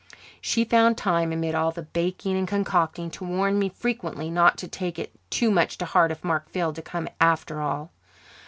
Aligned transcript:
She 0.41 0.65
found 0.65 0.97
time 0.97 1.31
amid 1.31 1.53
all 1.53 1.69
the 1.71 1.83
baking 1.83 2.35
and 2.35 2.47
concocting 2.47 3.11
to 3.11 3.23
warn 3.23 3.59
me 3.59 3.69
frequently 3.69 4.31
not 4.31 4.57
to 4.57 4.67
take 4.67 4.97
it 4.97 5.11
too 5.29 5.51
much 5.51 5.77
to 5.77 5.85
heart 5.85 6.09
if 6.09 6.23
Mark 6.23 6.49
failed 6.49 6.73
to 6.77 6.81
come 6.81 7.07
after 7.21 7.61
all. 7.61 7.91